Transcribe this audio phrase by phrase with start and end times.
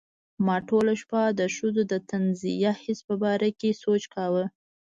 [0.45, 4.45] ما ټوله شپه د ښځو د طنزیه حس په باره کې سوچ کاوه.